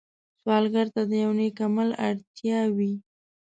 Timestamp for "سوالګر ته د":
0.41-1.11